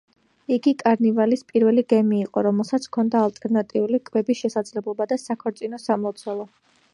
იგი 0.55 0.71
კარნივალის 0.77 1.43
პირველი 1.51 1.83
გემი 1.93 2.17
იყო, 2.27 2.43
რომელსაც 2.47 2.87
ჰქონდა 2.89 3.21
ალტერნატიული 3.27 4.01
კვების 4.09 4.41
შესაძლებლობა 4.45 5.09
და 5.13 5.19
საქორწინო 5.27 5.83
სამლოცველო. 5.87 6.49